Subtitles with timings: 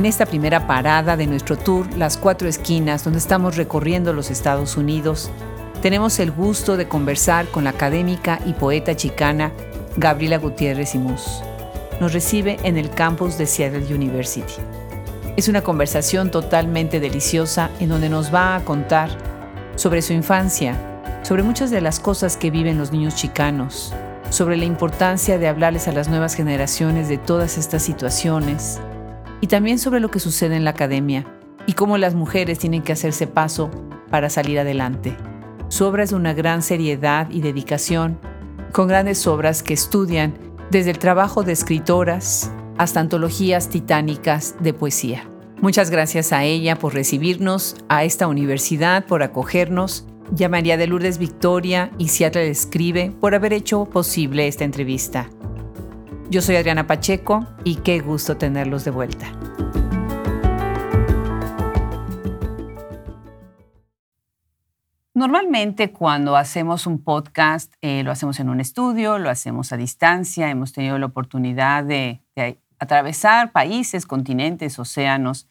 [0.00, 4.78] En esta primera parada de nuestro tour, Las Cuatro Esquinas, donde estamos recorriendo los Estados
[4.78, 5.30] Unidos,
[5.82, 9.52] tenemos el gusto de conversar con la académica y poeta chicana
[9.98, 11.42] Gabriela Gutiérrez Imus.
[12.00, 14.54] Nos recibe en el campus de Seattle University.
[15.36, 19.10] Es una conversación totalmente deliciosa en donde nos va a contar
[19.76, 20.76] sobre su infancia,
[21.24, 23.92] sobre muchas de las cosas que viven los niños chicanos,
[24.30, 28.80] sobre la importancia de hablarles a las nuevas generaciones de todas estas situaciones
[29.40, 31.26] y también sobre lo que sucede en la academia
[31.66, 33.70] y cómo las mujeres tienen que hacerse paso
[34.10, 35.16] para salir adelante.
[35.68, 38.18] Su obra es de una gran seriedad y dedicación,
[38.72, 40.34] con grandes obras que estudian
[40.70, 45.28] desde el trabajo de escritoras hasta antologías titánicas de poesía.
[45.60, 50.86] Muchas gracias a ella por recibirnos, a esta universidad por acogernos y a María de
[50.86, 55.28] Lourdes Victoria y Seattle Escribe por haber hecho posible esta entrevista.
[56.30, 59.26] Yo soy Adriana Pacheco y qué gusto tenerlos de vuelta.
[65.12, 70.48] Normalmente cuando hacemos un podcast eh, lo hacemos en un estudio, lo hacemos a distancia,
[70.48, 72.22] hemos tenido la oportunidad de,
[72.78, 75.48] atravesar países, continentes, océanos,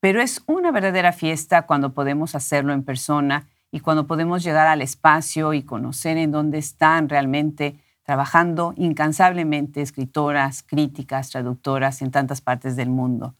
[0.00, 4.80] pero es una verdadera fiesta cuando podemos hacerlo en persona y cuando podemos llegar al
[4.80, 12.76] espacio y conocer en dónde están realmente trabajando incansablemente escritoras, críticas, traductoras en tantas partes
[12.76, 13.34] del mundo.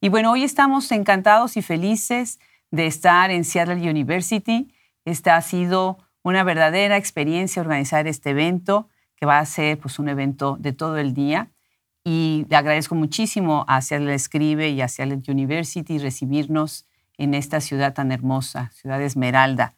[0.00, 2.38] Y bueno, hoy estamos encantados y felices
[2.70, 4.72] de estar en Seattle University
[5.08, 10.10] esta ha sido una verdadera experiencia organizar este evento, que va a ser pues, un
[10.10, 11.50] evento de todo el día.
[12.04, 17.94] Y le agradezco muchísimo a Seattle Escribe y a Seattle University recibirnos en esta ciudad
[17.94, 19.74] tan hermosa, Ciudad Esmeralda.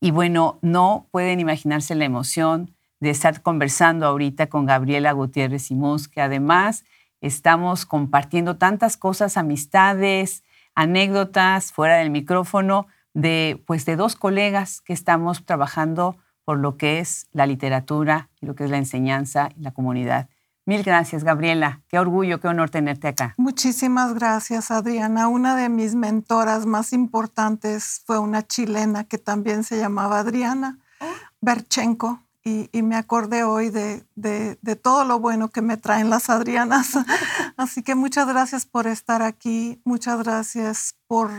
[0.00, 2.73] Y bueno, no pueden imaginarse la emoción
[3.04, 6.84] de estar conversando ahorita con Gabriela Gutiérrez Simós, que además
[7.20, 10.42] estamos compartiendo tantas cosas, amistades,
[10.74, 16.16] anécdotas fuera del micrófono, de, pues, de dos colegas que estamos trabajando
[16.46, 20.30] por lo que es la literatura y lo que es la enseñanza y la comunidad.
[20.64, 21.82] Mil gracias, Gabriela.
[21.88, 23.34] Qué orgullo, qué honor tenerte acá.
[23.36, 25.28] Muchísimas gracias, Adriana.
[25.28, 31.06] Una de mis mentoras más importantes fue una chilena que también se llamaba Adriana oh.
[31.42, 32.23] Berchenko.
[32.46, 36.90] Y, me acordé hoy de, de, de, todo lo bueno que me traen las Adrianas.
[37.56, 39.80] Así que muchas gracias por estar aquí.
[39.84, 41.30] Muchas gracias por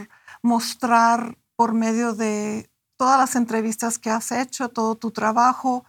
[0.41, 5.85] mostrar por medio de todas las entrevistas que has hecho, todo tu trabajo,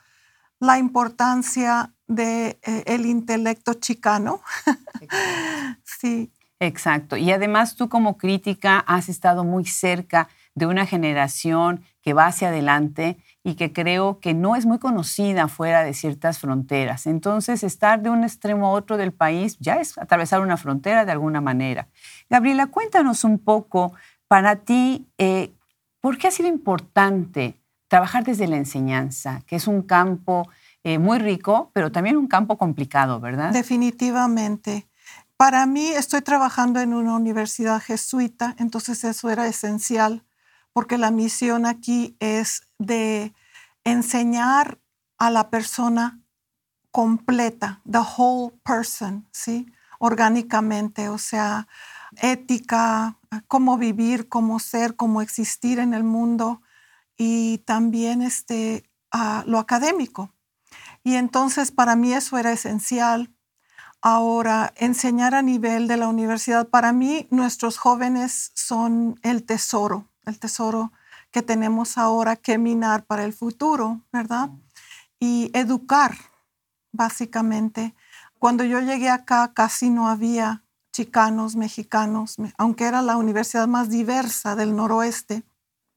[0.61, 4.43] la importancia del de, eh, intelecto chicano.
[5.83, 6.31] sí.
[6.59, 7.17] Exacto.
[7.17, 12.49] Y además tú como crítica has estado muy cerca de una generación que va hacia
[12.49, 17.07] adelante y que creo que no es muy conocida fuera de ciertas fronteras.
[17.07, 21.13] Entonces, estar de un extremo a otro del país ya es atravesar una frontera de
[21.13, 21.89] alguna manera.
[22.31, 23.93] Gabriela, cuéntanos un poco
[24.29, 25.53] para ti, eh,
[26.01, 30.49] ¿por qué ha sido importante trabajar desde la enseñanza, que es un campo
[30.85, 33.53] eh, muy rico, pero también un campo complicado, ¿verdad?
[33.53, 34.89] Definitivamente.
[35.37, 40.25] Para mí estoy trabajando en una universidad jesuita, entonces eso era esencial,
[40.77, 43.33] porque la misión aquí es de
[43.85, 44.79] enseñar
[45.17, 46.21] a la persona
[46.91, 49.73] completa, the whole person, ¿sí?
[49.99, 51.67] Orgánicamente, o sea,
[52.19, 53.17] ética,
[53.49, 56.61] cómo vivir, cómo ser, cómo existir en el mundo
[57.17, 58.85] y también este,
[59.47, 60.35] lo académico.
[61.03, 63.35] Y entonces para mí eso era esencial.
[64.03, 70.39] Ahora, enseñar a nivel de la universidad, para mí nuestros jóvenes son el tesoro, el
[70.39, 70.93] tesoro
[71.31, 74.51] que tenemos ahora que minar para el futuro, ¿verdad?
[75.19, 76.17] Y educar,
[76.93, 77.95] básicamente.
[78.39, 84.57] Cuando yo llegué acá casi no había chicanos, mexicanos, aunque era la universidad más diversa
[84.57, 85.45] del noroeste,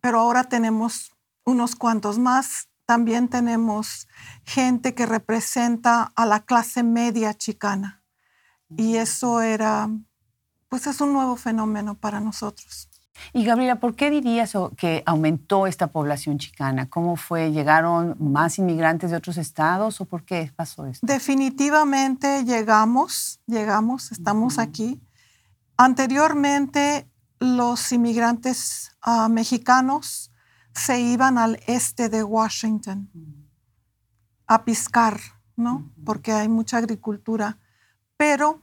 [0.02, 1.12] pero ahora tenemos
[1.46, 2.68] unos cuantos más.
[2.86, 4.08] También tenemos
[4.46, 8.04] gente que representa a la clase media chicana.
[8.76, 9.90] Y eso era,
[10.68, 12.89] pues es un nuevo fenómeno para nosotros.
[13.34, 16.90] Y Gabriela, ¿por qué dirías que aumentó esta población chicana?
[16.90, 17.52] ¿Cómo fue?
[17.52, 21.06] ¿Llegaron más inmigrantes de otros estados o por qué pasó esto?
[21.06, 25.02] Definitivamente llegamos, llegamos, estamos aquí.
[25.78, 27.08] Anteriormente,
[27.40, 30.32] los inmigrantes ah, mexicanos
[30.74, 33.10] se iban al este de Washington
[34.48, 35.20] a piscar,
[35.56, 35.92] ¿no?
[36.06, 37.60] Porque hay mucha agricultura.
[38.18, 38.62] Pero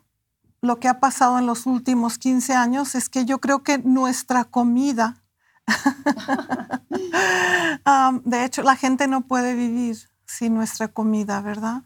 [0.60, 4.44] lo que ha pasado en los últimos 15 años es que yo creo que nuestra
[4.44, 5.22] comida,
[8.24, 11.82] de hecho, la gente no puede vivir sin nuestra comida, ¿verdad?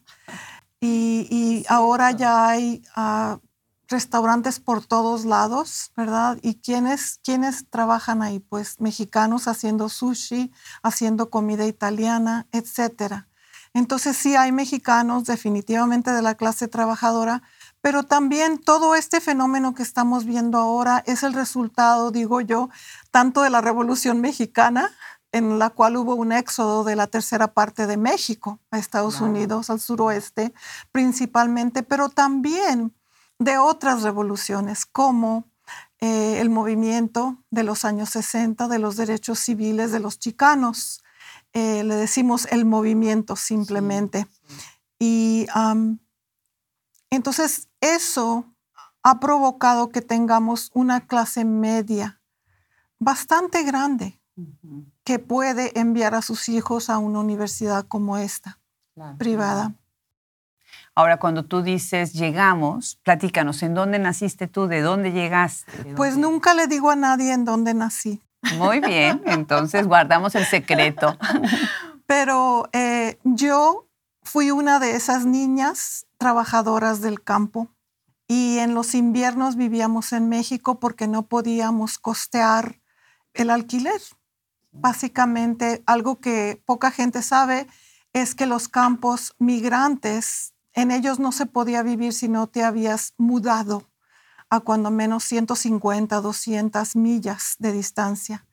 [0.80, 3.38] Y, ahora ya hay ah,
[3.88, 6.38] restaurantes por todos lados, ¿verdad?
[6.42, 8.38] ¿Y quiénes, quiénes trabajan ahí?
[8.38, 10.52] Pues mexicanos haciendo sushi,
[10.82, 13.28] haciendo comida italiana, etcétera.
[13.74, 17.42] Entonces sí hay mexicanos definitivamente de la clase trabajadora,
[17.80, 22.68] pero también todo este fenómeno que estamos viendo ahora es el resultado, digo yo,
[23.10, 24.90] tanto de la Revolución Mexicana,
[25.32, 29.70] en la cual hubo un éxodo de la tercera parte de México a Estados Unidos,
[29.70, 30.52] al suroeste
[30.92, 32.94] principalmente, pero también
[33.38, 35.44] de otras revoluciones como
[36.00, 41.02] eh, el movimiento de los años 60 de los derechos civiles de los chicanos.
[41.52, 44.26] Eh, le decimos el movimiento simplemente.
[44.98, 45.46] Y
[47.10, 48.44] entonces eso
[49.02, 52.20] ha provocado que tengamos una clase media
[52.98, 54.20] bastante grande
[55.04, 58.58] que puede enviar a sus hijos a una universidad como esta,
[59.18, 59.74] privada.
[60.94, 64.66] Ahora, cuando tú dices llegamos, platícanos, ¿en dónde naciste tú?
[64.66, 65.94] ¿De dónde llegaste?
[65.96, 68.22] Pues nunca le digo a nadie en dónde nací.
[68.56, 71.16] Muy bien, entonces guardamos el secreto.
[72.06, 73.86] Pero eh, yo
[74.22, 77.70] fui una de esas niñas trabajadoras del campo
[78.28, 82.78] y en los inviernos vivíamos en México porque no podíamos costear
[83.32, 84.00] el alquiler.
[84.70, 87.66] Básicamente, algo que poca gente sabe
[88.12, 93.14] es que los campos migrantes, en ellos no se podía vivir si no te habías
[93.16, 93.90] mudado
[94.50, 98.46] a cuando menos 150, 200 millas de distancia.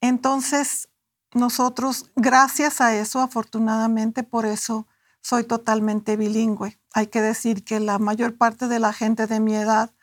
[0.00, 0.88] Entonces,
[1.34, 4.86] nosotros, gracias a eso, afortunadamente por eso,
[5.22, 6.80] soy totalmente bilingüe.
[6.92, 9.94] Hay que decir que la mayor parte de la gente de mi edad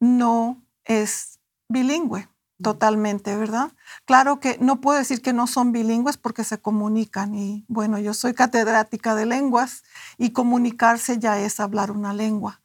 [0.00, 2.28] no es bilingüe
[2.62, 3.72] totalmente, ¿verdad?
[4.06, 8.14] Claro que no puedo decir que no son bilingües porque se comunican y bueno, yo
[8.14, 9.82] soy catedrática de lenguas
[10.16, 12.62] y comunicarse ya es hablar una lengua,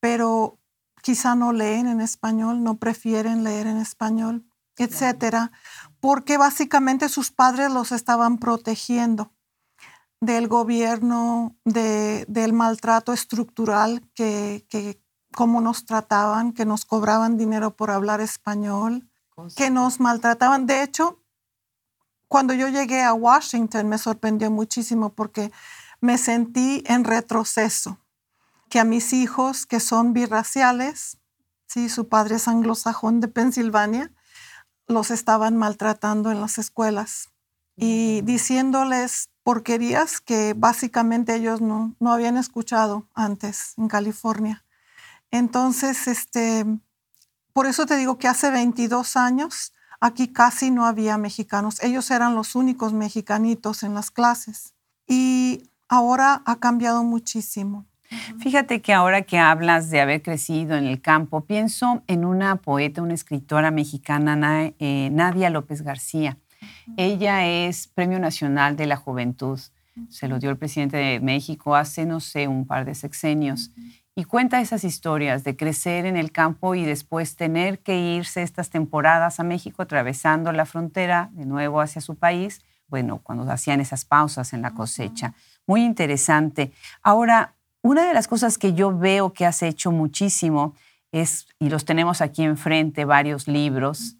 [0.00, 0.58] pero
[1.02, 4.46] quizá no leen en español, no prefieren leer en español,
[4.76, 5.52] etcétera,
[6.00, 9.32] porque básicamente sus padres los estaban protegiendo
[10.20, 15.00] del gobierno, del maltrato estructural que, que
[15.34, 19.08] cómo nos trataban, que nos cobraban dinero por hablar español,
[19.56, 20.66] que nos maltrataban.
[20.66, 21.22] De hecho,
[22.26, 25.52] cuando yo llegué a Washington me sorprendió muchísimo porque
[26.00, 27.98] me sentí en retroceso,
[28.68, 31.18] que a mis hijos que son birraciales,
[31.66, 34.12] sí, su padre es anglosajón de Pensilvania,
[34.86, 37.30] los estaban maltratando en las escuelas
[37.76, 44.62] y diciéndoles porquerías que básicamente ellos no, no habían escuchado antes en California.
[45.30, 46.66] Entonces, este,
[47.54, 51.82] por eso te digo que hace 22 años aquí casi no había mexicanos.
[51.82, 54.74] Ellos eran los únicos mexicanitos en las clases.
[55.06, 57.86] Y ahora ha cambiado muchísimo.
[58.40, 63.00] Fíjate que ahora que hablas de haber crecido en el campo, pienso en una poeta,
[63.00, 66.36] una escritora mexicana, eh, Nadia López García.
[66.96, 69.60] Ella es Premio Nacional de la Juventud.
[70.08, 73.70] Se lo dio el presidente de México hace, no sé, un par de sexenios.
[74.14, 78.70] Y cuenta esas historias de crecer en el campo y después tener que irse estas
[78.70, 84.04] temporadas a México, atravesando la frontera de nuevo hacia su país, bueno, cuando hacían esas
[84.04, 85.34] pausas en la cosecha.
[85.66, 86.72] Muy interesante.
[87.02, 90.74] Ahora, una de las cosas que yo veo que has hecho muchísimo
[91.12, 94.16] es, y los tenemos aquí enfrente, varios libros,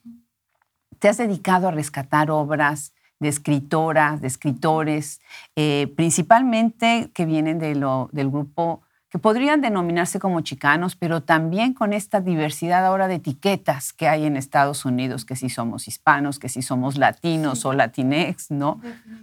[0.99, 5.21] te has dedicado a rescatar obras de escritoras, de escritores,
[5.57, 11.73] eh, principalmente que vienen de lo, del grupo que podrían denominarse como chicanos, pero también
[11.73, 16.39] con esta diversidad ahora de etiquetas que hay en Estados Unidos, que si somos hispanos,
[16.39, 18.81] que si somos latinos o latinex, ¿no?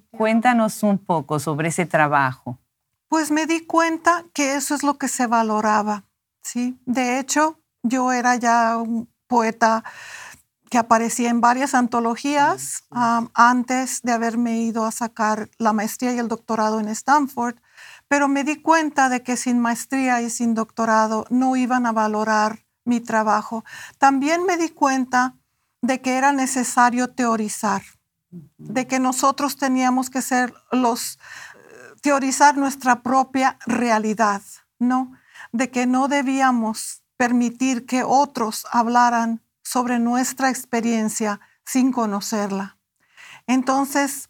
[0.10, 2.58] Cuéntanos un poco sobre ese trabajo.
[3.10, 6.03] Pues me di cuenta que eso es lo que se valoraba,
[6.41, 6.79] ¿sí?
[6.86, 9.84] De hecho, yo era ya un poeta
[10.69, 12.84] que aparecía en varias antologías
[13.34, 17.55] antes de haberme ido a sacar la maestría y el doctorado en Stanford
[18.07, 22.65] pero me di cuenta de que sin maestría y sin doctorado no iban a valorar
[22.84, 23.63] mi trabajo.
[23.98, 25.36] También me di cuenta
[25.81, 27.81] de que era necesario teorizar,
[28.57, 31.19] de que nosotros teníamos que ser los
[32.01, 34.41] teorizar nuestra propia realidad,
[34.77, 35.13] ¿no?
[35.51, 42.77] De que no debíamos permitir que otros hablaran sobre nuestra experiencia sin conocerla.
[43.48, 44.29] Entonces,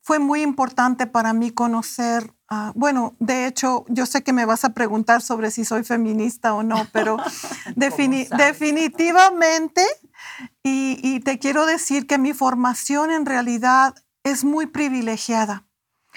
[0.00, 4.64] fue muy importante para mí conocer Ah, bueno, de hecho, yo sé que me vas
[4.64, 7.18] a preguntar sobre si soy feminista o no, pero
[7.76, 9.82] definitivamente,
[10.62, 13.94] y, te quiero decir que mi formación en realidad
[14.24, 15.66] es muy privilegiada.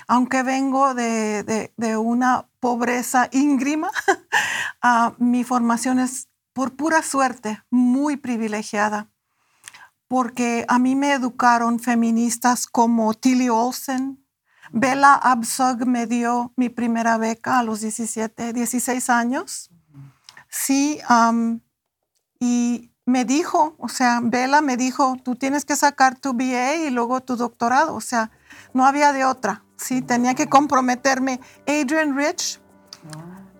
[0.07, 3.91] Aunque vengo de, una pobreza íngrima,
[4.81, 9.09] ah, mi formación es por pura suerte, muy privilegiada,
[10.07, 14.21] porque a mí me educaron feministas como Tilly Olsen,
[14.73, 19.69] Bella Abzug me dio mi primera beca a los 17, 16 años.
[20.47, 20.99] Sí,
[22.39, 26.89] y me dijo, o sea, Bella me dijo, tú tienes que sacar tu BA y
[26.89, 28.31] luego tu doctorado, o sea,
[28.73, 31.41] no había de otra, sí, tenía que comprometerme.
[31.67, 32.61] Adrian Rich,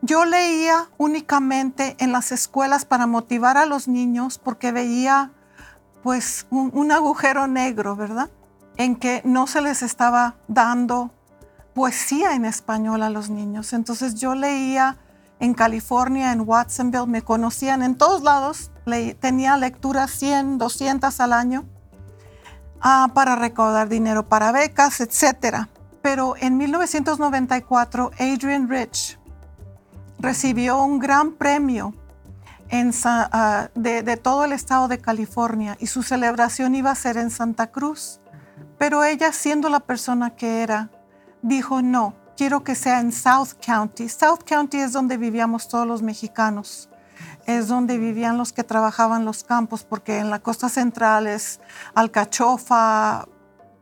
[0.02, 5.32] yo leía únicamente en las escuelas para motivar a los niños porque veía
[6.04, 8.30] pues un agujero negro, ¿verdad?
[8.78, 11.12] en que no se les estaba dando
[11.74, 13.74] poesía en español a los niños.
[13.74, 14.98] Entonces yo leía
[15.40, 18.72] en California, en Watsonville, me conocían en todos lados,
[19.20, 21.66] tenía lecturas 100, 200 al año
[22.82, 25.68] ah, para recaudar dinero para becas, etc.
[26.02, 29.20] Pero en 1994, Adrian Rich
[30.22, 31.94] recibió un gran premio
[33.06, 37.68] ah, de todo el estado de California y su celebración iba a ser en Santa
[37.68, 38.22] Cruz.
[38.78, 40.90] Pero ella, siendo la persona que era,
[41.42, 44.10] dijo, no, quiero que sea en South County.
[44.10, 46.90] South County es donde vivíamos todos los mexicanos.
[47.46, 51.60] Es donde vivían los que trabajaban los campos, porque en la costa central es
[51.94, 53.28] alcachofa.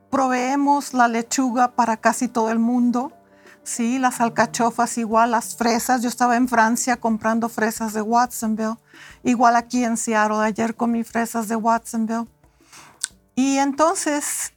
[0.10, 3.14] Proveemos la lechuga para casi todo el mundo.
[3.70, 6.02] Sí, las alcachofas igual, las fresas.
[6.02, 8.80] Yo estaba en Francia comprando fresas de Watsonville.
[9.22, 10.38] Igual aquí en Seattle.
[10.38, 12.26] Ayer comí fresas de Watsonville.
[13.36, 14.54] Y entonces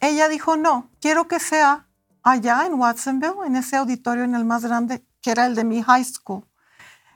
[0.00, 1.88] ella dijo, no, quiero que sea
[2.22, 5.82] allá en Watsonville, en ese auditorio, en el más grande, que era el de mi
[5.82, 6.46] high school.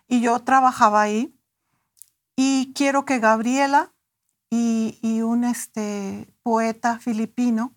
[0.09, 1.33] Y yo trabajaba ahí.
[2.35, 3.93] Y quiero que Gabriela
[4.51, 7.76] y, un este, poeta filipino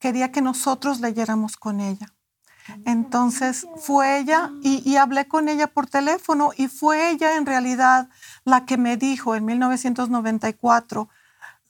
[0.00, 2.08] quería que nosotros leyéramos con ella.
[2.84, 8.08] Entonces fue ella y, y, hablé con ella por teléfono y fue ella en realidad
[8.44, 11.08] la que me dijo en 1994,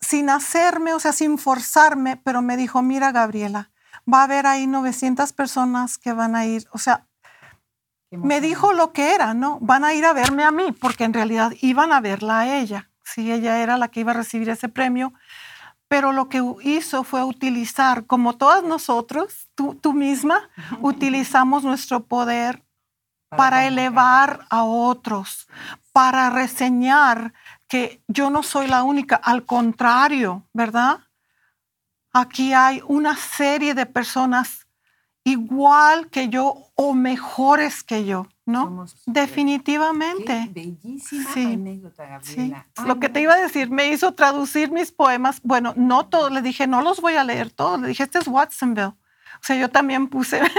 [0.00, 3.70] sin hacerme, o sea, sin forzarme, pero me dijo, mira Gabriela,
[4.12, 7.06] va a haber ahí 900 personas que van a ir, o sea,
[8.10, 9.58] me dijo lo que era, ¿no?
[9.60, 12.90] Van a ir a verme a mí, porque en realidad iban a verla a ella,
[13.04, 15.12] sí, ella era la que iba a recibir ese premio,
[15.90, 20.48] pero lo que hizo fue utilizar, como todas nosotros, tú, tú misma,
[20.80, 22.62] utilizamos nuestro poder
[23.28, 25.48] para elevar a otros,
[25.92, 27.34] para reseñar
[27.66, 31.00] que yo no soy la única, al contrario, ¿verdad?
[32.12, 34.68] Aquí hay una serie de personas
[35.24, 38.86] igual que yo o mejores que yo, ¿no?
[39.06, 40.48] Definitivamente.
[40.50, 42.66] bellísima anécdota, Gabriela.
[42.86, 45.40] Lo que te iba a decir, me hizo traducir mis poemas.
[45.42, 47.80] Bueno, no todos, le dije, no los voy a leer todos.
[47.80, 48.94] Le dije, este es Watsonville.
[49.40, 50.40] O sea, yo también puse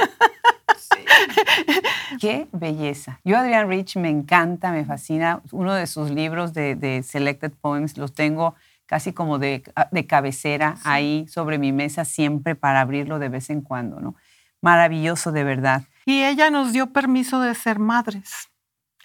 [2.20, 3.20] Qué belleza.
[3.24, 5.42] Yo, Adrian Rich, me encanta, me fascina.
[5.52, 8.56] Uno de sus libros de, Selected Poems los tengo
[8.86, 13.62] casi como de, de cabecera ahí sobre mi mesa siempre para abrirlo de vez en
[13.62, 14.16] cuando, ¿no?
[14.62, 15.84] Maravilloso, de verdad.
[16.06, 18.50] Y ella nos dio permiso de ser madres.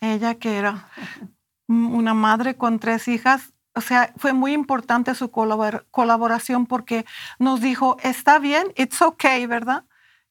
[0.01, 0.89] Ella que era
[1.69, 7.05] una madre con tres hijas, o sea, fue muy importante su colaboración porque
[7.39, 9.85] nos dijo, está bien, it's okay, ¿verdad?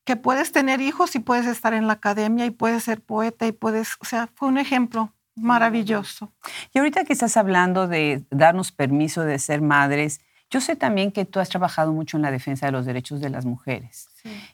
[0.05, 3.51] que puedes tener hijos y puedes estar en la academia y puedes ser poeta y
[3.51, 6.31] puedes, o sea, fue un ejemplo maravilloso.
[6.73, 11.25] Y ahorita que estás hablando de darnos permiso de ser madres, yo sé también que
[11.25, 14.07] tú has trabajado mucho en la defensa de los derechos de las mujeres.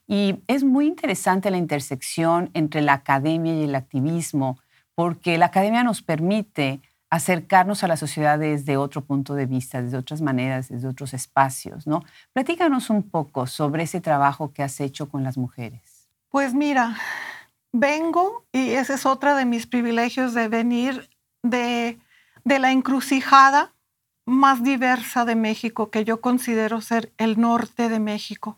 [0.07, 4.59] Y es muy interesante la intersección entre la academia y el activismo,
[4.95, 9.97] porque la academia nos permite acercarnos a la sociedad desde otro punto de vista, desde
[9.97, 12.03] otras maneras, desde otros espacios, ¿no?
[12.31, 16.07] Platícanos un poco sobre ese trabajo que has hecho con las mujeres.
[16.29, 16.95] Pues mira,
[17.73, 21.09] vengo, y ese es otro de mis privilegios de venir
[21.43, 21.99] de,
[22.45, 23.73] de la encrucijada
[24.25, 28.57] más diversa de México, que yo considero ser el norte de México,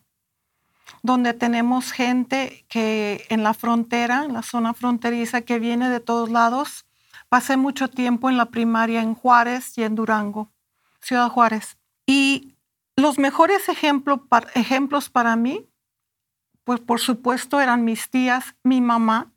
[1.01, 6.29] donde tenemos gente que en la frontera, en la zona fronteriza, que viene de todos
[6.29, 6.85] lados,
[7.33, 10.51] Pasé mucho tiempo en la primaria en Juárez y en Durango,
[11.01, 11.79] Ciudad Juárez.
[12.05, 12.53] Y
[12.95, 15.67] los mejores ejemplos para mí,
[16.63, 19.31] pues por supuesto eran mis tías, mi mamá,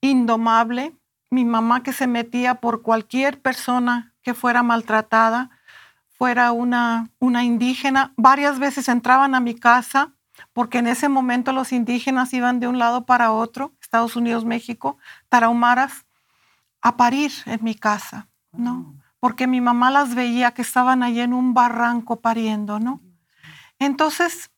[0.00, 0.96] indomable,
[1.30, 5.50] mi mamá que se metía por cualquier persona que fuera maltratada,
[6.16, 8.12] fuera una, una indígena.
[8.16, 10.12] Varias veces entraban a mi casa
[10.52, 14.98] porque en ese momento los indígenas iban de un lado para otro, Estados Unidos, México,
[15.28, 16.06] tarahumaras,
[16.82, 18.94] a parir en mi casa, ¿no?
[19.18, 23.00] Porque mi mamá las veía que estaban allí en un barranco pariendo, ¿no?
[23.78, 24.50] Entonces,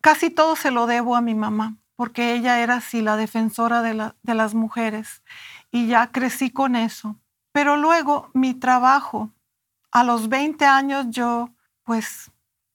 [0.00, 1.76] casi todo se lo debo a mi mamá.
[1.96, 5.22] porque ella era así la defensora de, de las mujeres
[5.70, 7.16] y ya crecí con eso.
[7.52, 9.30] Pero luego mi trabajo,
[9.92, 11.50] a los 20 años yo
[11.84, 12.32] pues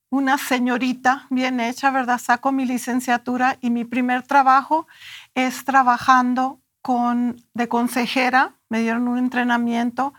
[0.10, 2.20] una señorita bien hecha, ¿verdad?
[2.20, 4.88] Saco mi licenciatura y mi primer trabajo
[5.36, 10.14] es trabajando con, de consejera, me dieron un entrenamiento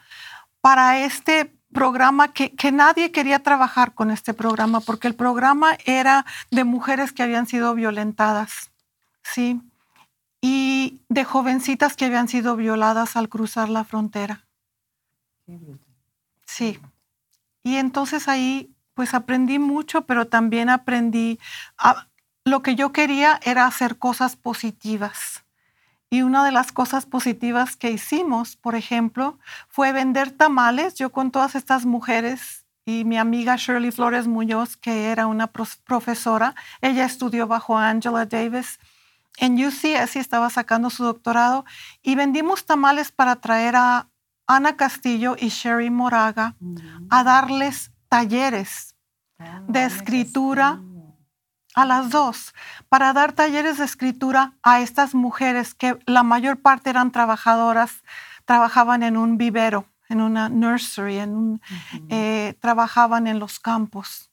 [0.60, 6.26] para este programa que, que, nadie quería trabajar con este programa porque el programa era
[6.50, 8.70] de mujeres que habían sido violentadas,
[9.22, 9.60] ¿sí?
[10.40, 14.46] Y de jovencitas que habían sido violadas al cruzar la frontera.
[16.46, 16.78] Sí.
[17.62, 21.38] Y entonces ahí pues aprendí mucho, pero también aprendí,
[21.78, 22.06] a,
[22.44, 25.42] lo que yo quería era hacer cosas positivas.
[26.10, 29.38] Y una de las cosas positivas que hicimos, por ejemplo,
[29.70, 30.96] fue vender tamales.
[30.96, 36.54] Yo con todas estas mujeres y mi amiga Shirley Flores Muñoz, que era una profesora,
[36.82, 38.78] ella estudió bajo Angela Davis
[39.38, 41.64] en UCS y estaba sacando su doctorado,
[42.02, 44.08] y vendimos tamales para traer a
[44.46, 46.54] Ana Castillo y Sherry Moraga
[47.08, 48.89] a darles talleres ah,
[49.68, 50.80] de escritura
[51.74, 52.54] a las dos,
[52.88, 58.02] para dar talleres de escritura a estas mujeres que la mayor parte eran trabajadoras,
[58.44, 61.60] trabajaban en un vivero, en una nursery, en
[62.08, 64.30] eh, trabajaban en los campos.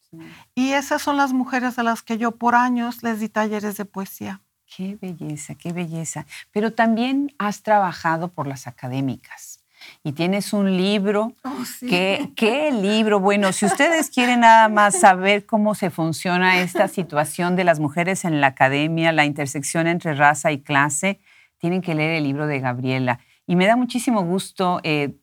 [0.56, 3.86] Y esas son las mujeres a las que yo por años les di talleres de
[3.86, 4.42] poesía.
[4.66, 6.26] Qué belleza, qué belleza.
[6.52, 9.64] Pero también has trabajado por las académicas
[10.04, 11.34] y tienes un libro.
[11.44, 13.20] Oh, ¿Qué, libro?
[13.20, 18.26] Bueno, si ustedes quieren nada más saber cómo se funciona esta situación de las mujeres
[18.26, 21.20] en la academia, la intersección entre raza y clase,
[21.58, 23.20] tienen que leer el libro de Gabriela.
[23.46, 25.16] Y me da muchísimo gusto eh,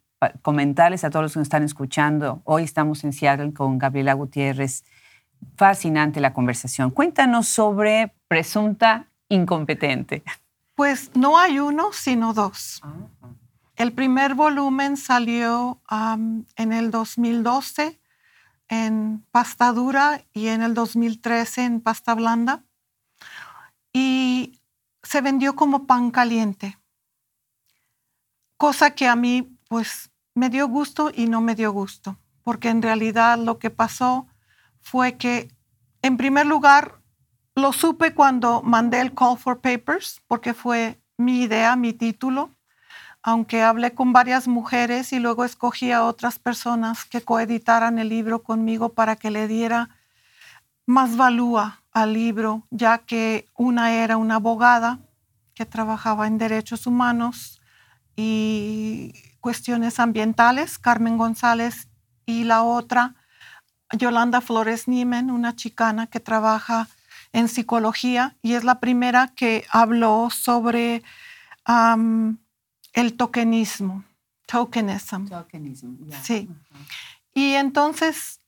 [0.43, 2.43] comentarles a todos los que nos están escuchando.
[2.45, 4.85] Hoy estamos en Seattle con Gabriela Gutiérrez.
[5.57, 6.91] Fascinante la conversación.
[6.91, 10.23] Cuéntanos sobre presunta incompetente.
[10.75, 12.81] Pues no hay uno, sino dos.
[12.83, 12.93] Ah.
[13.77, 18.01] El primer volumen salió en el 2012
[18.69, 22.65] en pasta dura y en el 2013 en pasta blanda.
[23.93, 24.61] Y
[25.03, 26.79] se vendió como pan caliente,
[28.57, 32.81] cosa que a mí pues me dio gusto y no me dio gusto, porque en
[32.81, 34.27] realidad lo que pasó
[34.81, 35.49] fue que
[36.03, 37.01] en primer lugar
[37.55, 42.54] lo supe cuando mandé el call for papers, porque fue mi idea, mi título
[43.27, 48.43] aunque hablé con varias mujeres y luego escogí a otras personas que coeditaran el libro
[48.43, 49.89] conmigo para que le diera
[50.85, 54.99] más valúa al libro, ya que una era una abogada
[55.55, 57.63] que trabajaba en derechos humanos
[58.15, 61.89] y cuestiones ambientales, Carmen González,
[62.27, 63.15] y la otra,
[63.93, 66.89] Yolanda Flores Niemen, una chicana que trabaja
[67.33, 71.03] en psicología y es la primera que habló sobre
[72.95, 74.05] el tokenismo,
[74.47, 75.27] tokenism.
[75.29, 76.49] Tokenism, Sí.
[77.35, 78.41] Y entonces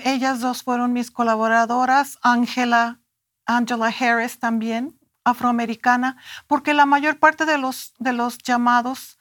[0.00, 3.00] ellas dos fueron mis colaboradoras, Angela,
[3.46, 6.16] Angela Harris también, afroamericana,
[6.48, 9.18] porque la mayor parte de los, de los llamados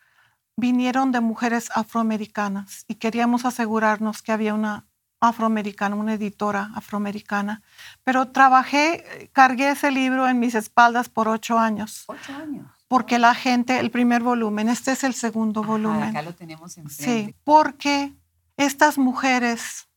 [0.57, 4.87] vinieron de mujeres afroamericanas y queríamos asegurarnos que había una
[5.19, 7.61] afroamericana, una editora afroamericana.
[8.03, 12.05] Pero trabajé, cargué ese libro en mis espaldas por ocho años.
[12.07, 16.09] Ocho años porque la gente, el primer volumen, este es el segundo volumen.
[16.09, 18.13] Acá lo tenemos Sí, porque
[18.57, 19.87] estas mujeres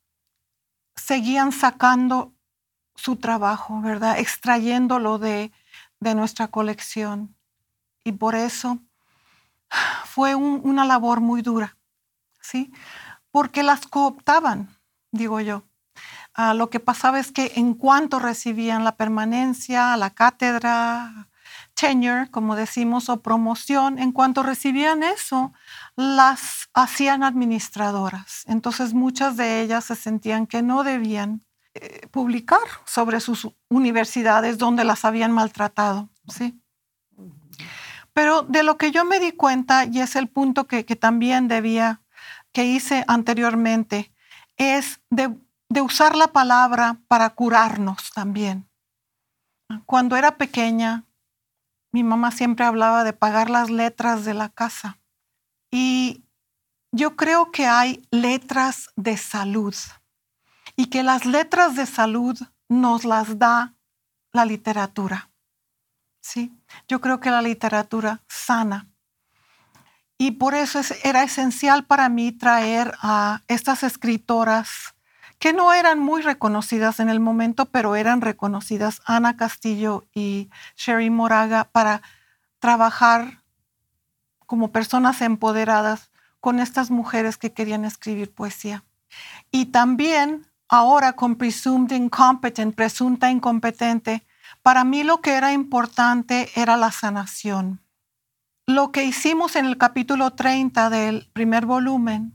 [0.95, 2.33] seguían sacando
[2.95, 4.21] su trabajo, ¿verdad?
[4.21, 5.51] Extrayéndolo de,
[5.99, 7.35] de nuestra colección.
[8.05, 8.79] Y por eso
[10.05, 11.77] fue una labor muy dura,
[12.41, 12.73] ¿sí?
[13.33, 14.69] Porque las cooptaban,
[15.11, 15.65] digo yo.
[16.33, 21.27] Ah, lo que pasaba es que en cuanto recibían la permanencia, la cátedra,
[21.75, 25.53] tenure, como decimos, o promoción, en cuanto recibían eso,
[25.97, 28.45] las hacían administradoras.
[28.47, 34.85] Entonces muchas de ellas se sentían que no debían eh, publicar sobre sus universidades donde
[34.85, 36.09] las habían maltratado.
[36.29, 36.61] ¿sí?
[38.13, 42.01] Pero de lo que yo me di cuenta, y es el punto que, también debía,
[42.53, 44.13] que hice anteriormente,
[44.57, 45.37] es de,
[45.69, 48.69] de usar la palabra para curarnos también.
[49.85, 51.05] Cuando era pequeña,
[51.95, 54.99] mi mamá siempre hablaba de pagar las letras de la casa.
[55.71, 56.25] Y
[56.91, 59.77] yo creo que hay letras de salud
[60.75, 62.37] y que las letras de salud
[62.69, 63.77] nos las da
[64.33, 65.31] la literatura.
[66.21, 66.53] ¿sí?
[66.89, 68.89] Yo creo que la literatura sana.
[70.19, 74.97] Y por eso era esencial para mí traer a estas escritoras
[75.45, 81.11] que no eran muy reconocidas en el momento, pero eran reconocidas, Ana Castillo y Sherry
[81.11, 82.01] Moraga, para
[82.61, 83.43] trabajar
[84.47, 88.85] como personas empoderadas con estas mujeres que querían escribir poesía.
[89.51, 94.27] Y también ahora con presumed incompetent, presunta incompetente,
[94.63, 97.83] para mí lo que era importante era la sanación.
[98.65, 102.35] Lo que hicimos en el capítulo 30 del primer volumen,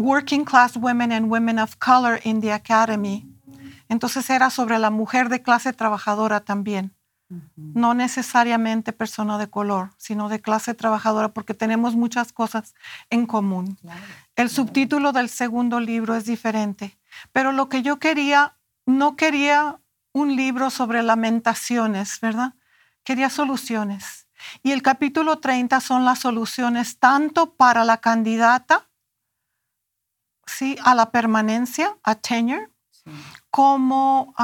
[0.00, 3.26] Working Class Women and Women of Color in the Academy,
[3.88, 6.94] entonces era sobre la mujer de clase trabajadora también
[7.56, 12.74] no necesariamente persona de color, sino de clase trabajadora, porque tenemos muchas cosas
[13.08, 13.78] en común.
[14.34, 16.98] El subtítulo del segundo libro es diferente,
[17.32, 19.80] pero lo que yo quería, no quería
[20.12, 22.54] un libro sobre lamentaciones, ¿verdad?
[23.04, 24.26] Quería soluciones.
[24.62, 28.88] Y el capítulo 30 son las soluciones tanto para la candidata,
[30.50, 30.76] ¿sí?
[30.84, 32.68] A la permanencia, a tenure,
[33.50, 34.34] como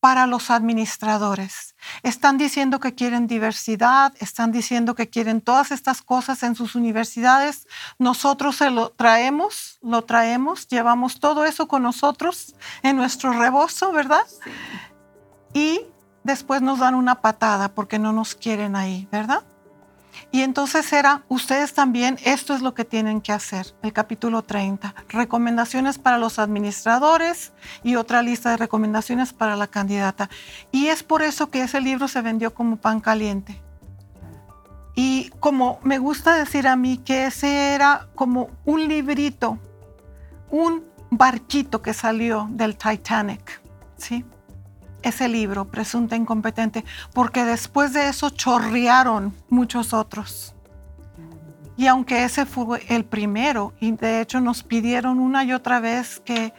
[0.00, 1.74] para los administradores.
[2.02, 7.66] Están diciendo que quieren diversidad, están diciendo que quieren todas estas cosas en sus universidades.
[7.98, 14.24] Nosotros se lo traemos, lo traemos, llevamos todo eso con nosotros en nuestro rebozo, ¿verdad?
[15.52, 15.80] Y
[16.22, 19.42] después nos dan una patada porque no nos quieren ahí, ¿verdad?
[20.30, 24.94] Y entonces era, ustedes también, esto es lo que tienen que hacer, el capítulo 30,
[25.08, 30.28] recomendaciones para los administradores y otra lista de recomendaciones para la candidata.
[30.70, 33.62] Y es por eso que ese libro se vendió como pan caliente.
[34.94, 39.58] Y como me gusta decir a mí que ese era como un librito,
[40.50, 43.62] un barquito que salió del Titanic,
[43.96, 44.24] ¿sí?
[45.08, 50.54] Ese libro, Presunta Incompetente, porque después de eso chorrearon muchos otros.
[51.76, 56.20] Y aunque ese fue el primero, y de hecho nos pidieron una y otra vez
[56.24, 56.52] que,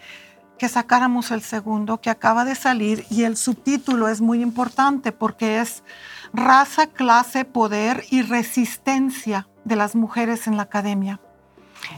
[0.58, 5.60] que sacáramos el segundo, que acaba de salir, y el subtítulo es muy importante porque
[5.60, 5.84] es
[6.32, 11.20] Raza, clase, poder y resistencia de las mujeres en la academia.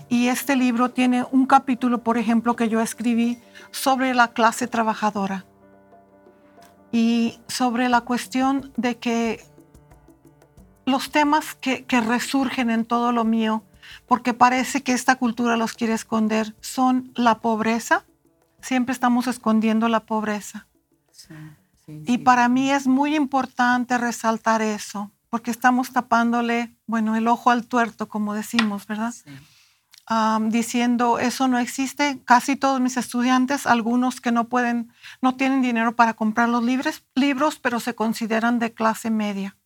[0.10, 3.40] Y este libro tiene un capítulo, por ejemplo, que yo escribí
[3.72, 5.46] sobre la clase trabajadora
[6.92, 9.44] y sobre la cuestión de que
[10.86, 13.64] los temas que, resurgen en todo lo mío,
[14.08, 18.06] porque parece que esta cultura los quiere esconder, son la pobreza.
[18.62, 20.68] Siempre estamos escondiendo la pobreza.
[21.88, 27.68] y para mí es muy importante resaltar eso, porque estamos tapándole, bueno, el ojo al
[27.68, 29.14] tuerto, como decimos, ¿verdad?
[30.50, 32.21] Diciendo eso no existe.
[32.26, 37.04] Casi todos mis estudiantes, algunos que no pueden, no tienen dinero para comprar los libros,
[37.15, 39.58] libros, pero se consideran de clase media.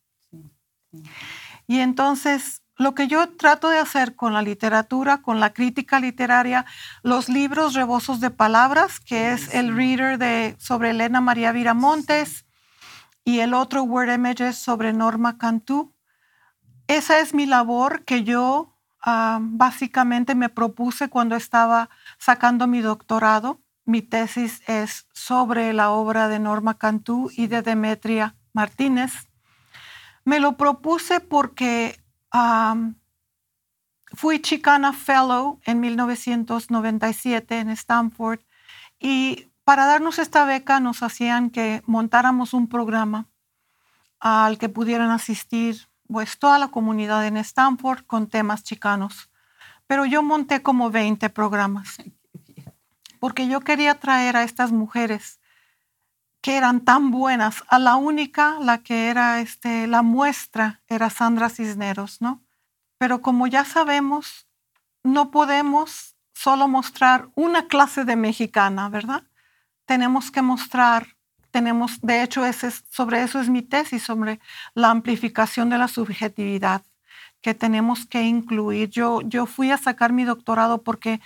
[1.67, 6.65] Y entonces, lo que yo trato de hacer con la literatura, con la crítica literaria,
[7.01, 12.45] los libros rebosos de palabras, que es el reader de, sobre Elena María Viramontes
[13.23, 15.93] y el otro Word Images sobre Norma Cantú.
[16.87, 18.74] Esa es mi labor que yo
[19.07, 23.61] Ah, básicamente me propuse cuando estaba sacando mi doctorado.
[23.85, 29.29] Mi tesis es sobre la obra de Norma Cantú y de Demetria Martínez.
[30.23, 32.03] Me lo propuse porque
[34.11, 38.39] fui Chicana Fellow en 1997 en Stanford
[38.99, 43.27] y para darnos esta beca nos hacían que montáramos un programa
[44.19, 49.29] al que pudieran asistir pues toda la comunidad en Stanford con temas chicanos.
[49.87, 51.97] Pero yo monté como 20 programas
[53.19, 55.39] porque yo quería traer a estas mujeres
[56.41, 57.63] que eran tan buenas.
[57.69, 62.43] A la única, la que era este, la muestra, era Sandra Cisneros, ¿no?
[62.99, 64.47] Pero como ya sabemos,
[65.03, 69.23] no podemos solo mostrar una clase de mexicana, ¿verdad?
[69.85, 71.14] Tenemos que mostrar
[71.55, 72.41] tenemos, de hecho,
[72.91, 74.41] sobre eso es mi tesis, sobre
[74.73, 76.81] la amplificación de la subjetividad
[77.41, 78.89] que tenemos que incluir.
[78.89, 81.21] Yo, yo fui a sacar mi doctorado porque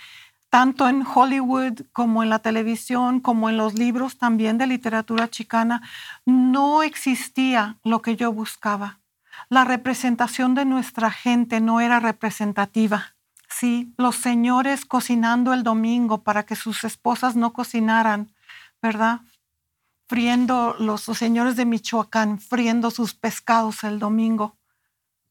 [0.48, 5.82] tanto en Hollywood como en la televisión, como en los libros también de literatura chicana,
[6.24, 9.00] no existía lo que yo buscaba.
[9.48, 13.16] La representación de nuestra gente no era representativa.
[13.48, 18.30] Sí, los señores cocinando el domingo para que sus esposas no cocinaran,
[18.80, 19.22] ¿verdad?
[20.10, 24.56] Friendo los, señores de Michoacán, friendo sus pescados el domingo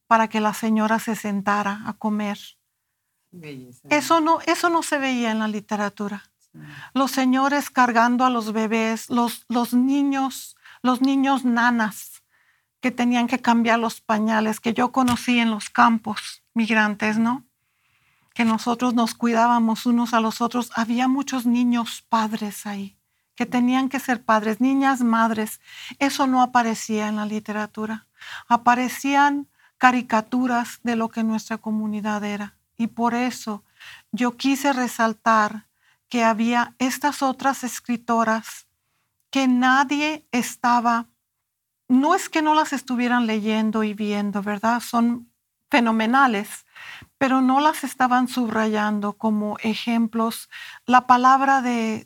[0.07, 2.39] para que la señora se sentara a comer.
[3.89, 6.31] Eso no, eso no se veía en la literatura.
[6.93, 12.23] Los señores cargando a los bebés, los, los niños, los niños nanas
[12.79, 17.43] que tenían que cambiar los pañales, que yo conocí en los campos migrantes, ¿no?
[18.33, 22.95] que nosotros nos cuidábamos unos a los otros, había muchos niños padres ahí,
[23.39, 25.61] que tenían que ser padres, niñas madres.
[25.97, 28.05] Eso no aparecía en la literatura.
[28.49, 29.47] Aparecían
[29.77, 32.57] caricaturas de lo que nuestra comunidad era.
[32.75, 33.63] Y por eso
[34.11, 35.67] yo quise resaltar
[36.09, 38.67] que había estas otras escritoras
[39.31, 41.07] que nadie estaba,
[41.87, 44.81] no es que no las estuvieran leyendo y viendo, ¿verdad?
[44.81, 45.31] Son
[45.71, 46.65] fenomenales,
[47.17, 50.49] pero no las estaban subrayando como ejemplos.
[50.85, 52.05] La palabra de,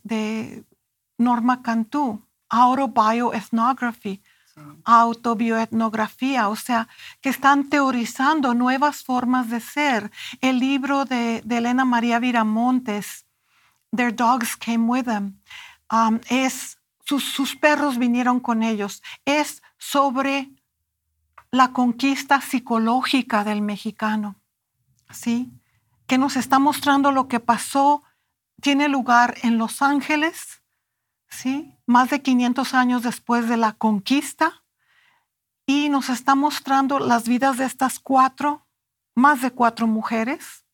[1.23, 4.21] Norma Cantú, autobioethnography,
[4.85, 6.87] autobioetnografía, o sea,
[7.21, 10.11] que están teorizando nuevas formas de ser.
[10.41, 13.25] El libro de, Elena María Viramontes,
[13.95, 15.39] Their Dogs Came With Them,
[15.91, 20.51] um, es, sus, sus perros vinieron con ellos, es sobre
[21.51, 24.35] la conquista psicológica del mexicano,
[25.11, 25.51] ¿sí?
[26.07, 28.03] Que nos está mostrando lo que pasó,
[28.61, 30.62] tiene lugar en Los Ángeles,
[31.33, 31.75] ¿sí?
[31.85, 34.63] Más de 500 años después de la conquista
[35.65, 38.67] y nos está mostrando las vidas de estas cuatro,
[39.15, 40.65] más de cuatro mujeres.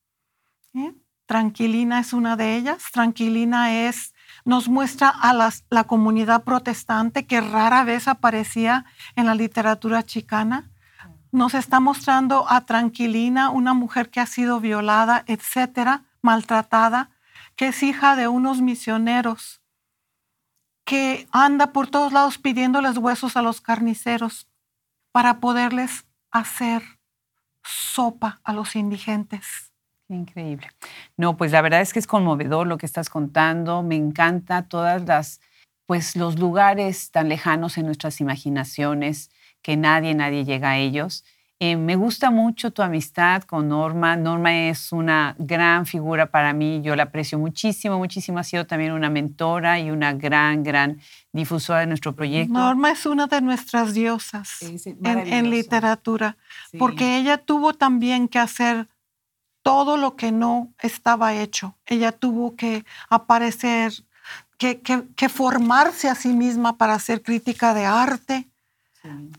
[1.26, 2.84] Tranquilina es una de ellas.
[2.92, 4.14] Tranquilina es,
[4.46, 10.72] nos muestra a la comunidad protestante que rara vez aparecía en la literatura chicana.
[11.32, 17.12] Nos está mostrando a Tranquilina, una mujer que ha sido violada, etcétera, maltratada,
[17.56, 19.59] que es hija de unos misioneros
[20.90, 24.48] que anda por todos lados pidiéndoles huesos a los carniceros
[25.12, 26.82] para poderles hacer
[27.64, 29.72] sopa a los indigentes.
[30.08, 30.68] increíble.
[31.16, 33.84] No, pues la verdad es que es conmovedor lo que estás contando.
[33.84, 35.42] Me encanta todas las,
[35.86, 39.30] pues los lugares tan lejanos en nuestras imaginaciones
[39.62, 41.24] que nadie, nadie llega a ellos.
[41.62, 44.16] Eh, me gusta mucho tu amistad con Norma.
[44.16, 46.80] Norma es una gran figura para mí.
[46.82, 48.40] Yo la aprecio muchísimo, muchísimo.
[48.40, 51.02] Ha sido también una mentora y una gran, gran
[51.34, 52.54] difusora de nuestro proyecto.
[52.54, 56.38] Norma es una de nuestras diosas en, literatura,
[56.78, 58.88] porque ella tuvo también que hacer
[59.62, 61.76] todo lo que no estaba hecho.
[61.86, 63.92] Ella tuvo que aparecer,
[64.58, 68.48] que, que formarse a sí misma para hacer crítica de arte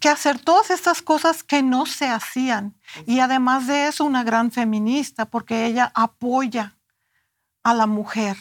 [0.00, 2.74] que hacer todas estas cosas que no se hacían.
[3.06, 6.76] Y además de eso, una gran feminista, porque ella apoya
[7.62, 8.36] a la mujer,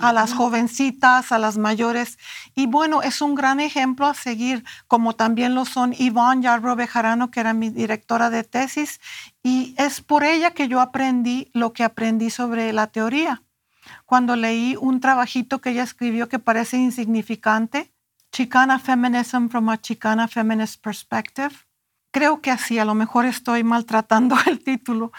[0.00, 2.18] a las jovencitas, a las mayores.
[2.54, 7.30] Y bueno, es un gran ejemplo a seguir, como también lo son Ivonne Yarro Bejarano,
[7.30, 9.00] que era mi directora de tesis,
[9.42, 13.42] y es por ella que yo aprendí lo que aprendí sobre la teoría.
[14.04, 17.90] Cuando leí un trabajito que ella escribió que parece insignificante,
[18.32, 21.50] Chicana Feminism from a Chicana Feminist Perspective.
[22.12, 25.12] Creo que así, a lo mejor estoy maltratando el título.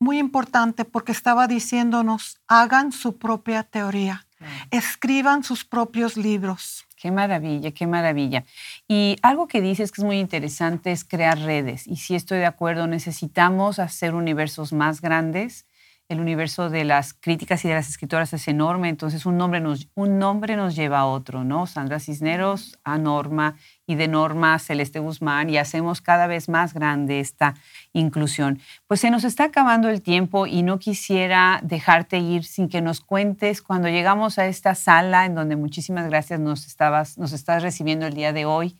[0.00, 4.26] Muy importante porque estaba diciéndonos, hagan su propia teoría,
[4.70, 6.84] escriban sus propios libros.
[6.96, 8.44] Qué maravilla, qué maravilla.
[8.88, 11.86] Y algo que dices que es muy interesante es crear redes.
[11.86, 15.66] Y si estoy de acuerdo, necesitamos hacer universos más grandes
[16.08, 19.88] el universo de las críticas y de las escritoras es enorme, entonces un nombre nos,
[19.94, 21.66] un nombre nos lleva a otro, ¿no?
[21.66, 26.74] Sandra Cisneros a Norma y de Norma a Celeste Guzmán y hacemos cada vez más
[26.74, 27.54] grande esta
[27.94, 28.60] inclusión.
[28.86, 33.00] Pues se nos está acabando el tiempo y no quisiera dejarte ir sin que nos
[33.00, 38.06] cuentes cuando llegamos a esta sala en donde muchísimas gracias nos, estabas, nos estás recibiendo
[38.06, 38.76] el día de hoy.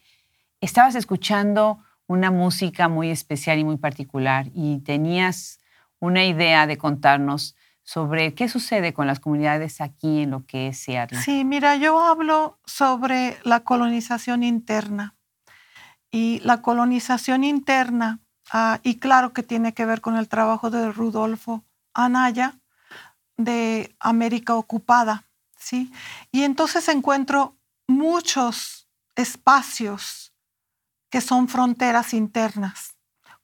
[0.61, 5.61] Estabas escuchando una música muy especial y muy particular y tenías
[6.05, 10.79] una idea de contarnos sobre qué sucede con las comunidades aquí en lo que es
[10.79, 11.21] Seattle.
[11.21, 15.15] Sí, mira, yo hablo sobre la colonización interna.
[16.11, 18.21] Y la colonización interna,
[18.53, 22.55] ah, y claro que tiene que ver con el trabajo de Rudolfo Anaya
[23.37, 25.25] de América Ocupada,
[25.59, 25.93] ¿sí?
[26.31, 27.57] Y entonces encuentro
[27.89, 30.33] muchos espacios
[31.11, 32.94] que son fronteras internas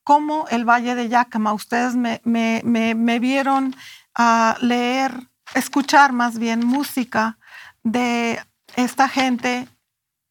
[0.05, 1.53] como el Valle de Yakama.
[1.53, 3.77] Ustedes me, vieron
[4.15, 7.39] a leer, escuchar más bien música
[7.83, 8.41] de
[8.77, 9.69] esta gente,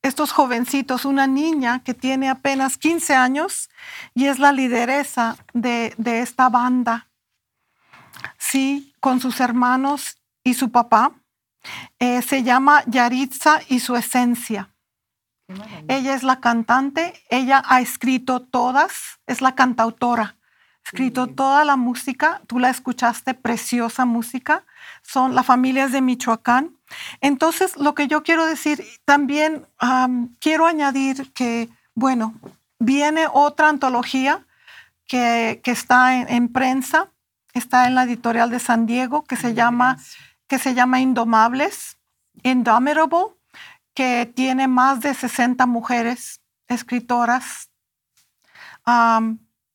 [0.01, 3.69] estos jovencitos, una niña que tiene apenas 15 años
[4.13, 7.09] y es la lideresa de, esta banda,
[8.37, 11.13] sí, con sus hermanos y su papá.
[11.99, 14.73] Eh, se llama Yaritza y su esencia.
[15.87, 21.75] Ella es la cantante, ella ha escrito todas, es la cantautora, ha escrito toda la
[21.75, 24.63] música, tú la escuchaste, preciosa música,
[25.01, 26.77] son las familias de Michoacán.
[27.21, 29.65] Entonces, lo que yo quiero decir, también
[30.39, 32.35] quiero añadir que, bueno,
[32.77, 34.45] viene otra antología
[35.07, 37.09] que, está en, prensa.
[37.53, 39.97] Está en la editorial de San Diego que se llama,
[40.47, 41.97] que se llama Indomables,
[42.43, 43.38] Indomitable,
[43.99, 47.69] que tiene más de 60 mujeres escritoras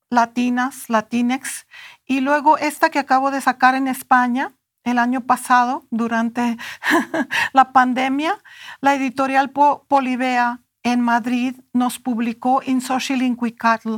[0.09, 1.67] latinas, latinex.
[2.07, 6.57] Y luego esta que acabo de sacar en España el año pasado, durante
[7.53, 8.43] la pandemia,
[8.81, 13.97] la editorial Polivea en Madrid nos publicó In Social Inquicatl,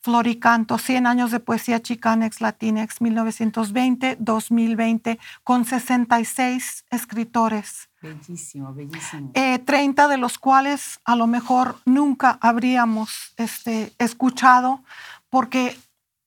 [0.00, 7.85] Floricanto, 100 años de poesía chicanex latinex, 1920-2020, con 66 escritores.
[8.02, 9.32] Bellísimo, bellísimo.
[9.32, 14.82] 30 eh, de los cuales a lo mejor nunca habríamos este, escuchado,
[15.30, 15.78] porque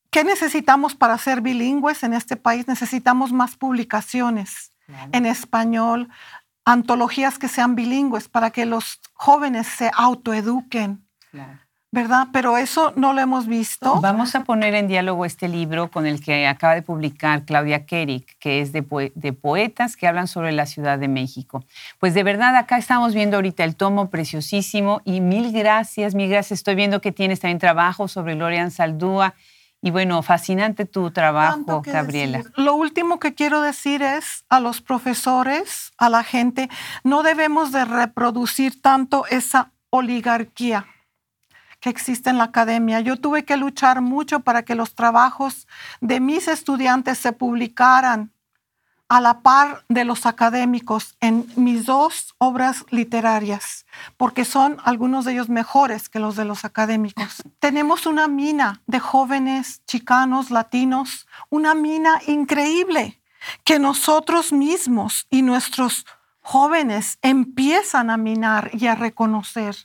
[0.09, 2.67] ¿qué necesitamos para ser bilingües en este país?
[2.67, 4.71] Necesitamos más publicaciones
[5.11, 6.09] en español,
[6.65, 11.05] antologías que sean bilingües para que los jóvenes se autoeduquen.
[11.91, 12.27] ¿Verdad?
[12.31, 13.99] Pero eso no lo hemos visto.
[14.01, 18.37] Vamos a poner en diálogo este libro con el que acaba de publicar Claudia Kerik,
[18.39, 21.63] que es de, de, poetas que hablan sobre la Ciudad de México.
[21.99, 26.59] Pues de verdad, acá estamos viendo ahorita el tomo preciosísimo y mil gracias, mil gracias.
[26.59, 29.33] Estoy viendo que tienes también trabajo sobre Lorian Saldúa.
[29.81, 32.43] Y bueno, fascinante tu trabajo, Gabriela.
[32.57, 36.69] Lo último que quiero decir es a los profesores, a la gente,
[37.05, 40.85] no debemos de reproducir tanto esa oligarquía
[41.79, 42.99] que existe en la academia.
[42.99, 45.67] Yo tuve que luchar mucho para que los trabajos
[46.01, 48.31] de mis estudiantes se publicaran
[49.09, 53.87] a la par de los académicos en mis dos obras literarias,
[54.17, 57.41] porque son algunos de ellos mejores que los de los académicos.
[57.59, 63.19] Tenemos una mina de jóvenes chicanos, latinos, una mina increíble
[63.63, 66.05] que nosotros mismos y nuestros
[66.49, 69.75] jóvenes empiezan a minar y a reconocer.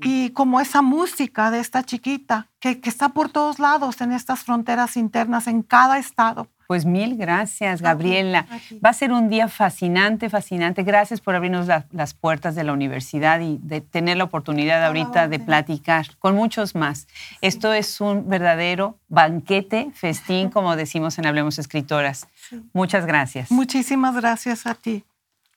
[0.00, 4.96] Y como esa música de esta chiquita que, está por todos lados en estas fronteras
[4.96, 6.48] internas, en cada estado.
[6.66, 8.46] Pues mil gracias, Gabriela.
[8.84, 10.82] Va a ser un día fascinante, fascinante.
[10.82, 15.38] Gracias por abrirnos las puertas de la universidad y de tener la oportunidad ahorita de
[15.38, 17.06] platicar con muchos más.
[17.42, 22.26] Esto es un verdadero banquete, festín, como decimos en Hablemos Escritoras.
[22.72, 23.52] Muchas gracias.
[23.52, 25.04] Muchísimas gracias a ti.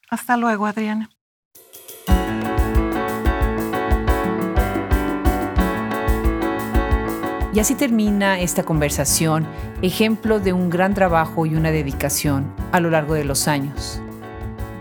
[0.09, 1.09] Hasta luego, Adriana.
[7.55, 9.47] Y así termina esta conversación,
[9.81, 14.01] ejemplo de un gran trabajo y una dedicación a lo largo de los años.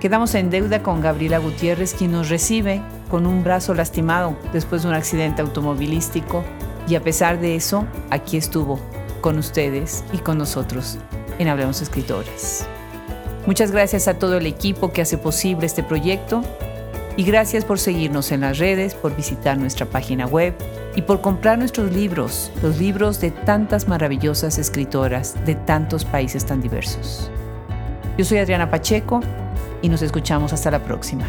[0.00, 4.88] Quedamos en deuda con Gabriela Gutiérrez, quien nos recibe con un brazo lastimado después de
[4.88, 6.44] un accidente automovilístico
[6.88, 8.80] y a pesar de eso, aquí estuvo
[9.20, 10.98] con ustedes y con nosotros
[11.38, 12.66] en Hablemos Escritores.
[13.46, 16.42] Muchas gracias a todo el equipo que hace posible este proyecto
[17.16, 20.54] y gracias por seguirnos en las redes, por visitar nuestra página web
[20.96, 26.62] y por comprar nuestros libros, los libros de tantas maravillosas escritoras de tantos países tan
[26.62, 27.30] diversos.
[28.16, 29.20] Yo soy Adriana Pacheco
[29.82, 31.26] y nos escuchamos hasta la próxima.